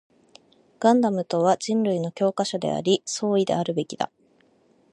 [0.79, 4.09] ガンダムとは人類の教科書であり、総意であるべきだ